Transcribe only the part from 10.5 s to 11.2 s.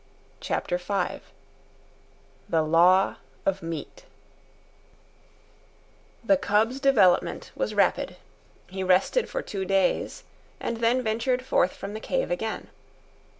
and then